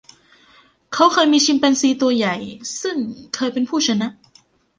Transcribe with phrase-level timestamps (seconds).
[0.93, 2.35] เขาเคยมีชิมแปนซีตัวใหญ่
[2.81, 2.97] ซึ่ง
[3.35, 4.07] เคยเป็นผู้ชนะ